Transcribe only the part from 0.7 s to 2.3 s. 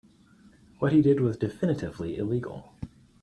What he did was definitively